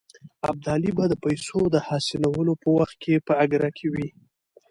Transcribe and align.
ابدالي 0.49 0.91
به 0.97 1.05
د 1.09 1.13
پیسو 1.23 1.59
د 1.69 1.75
حاصلولو 1.87 2.53
په 2.61 2.67
وخت 2.77 2.95
کې 3.03 3.23
په 3.27 3.33
اګره 3.43 3.69
کې 3.77 3.87
وي. 3.93 4.07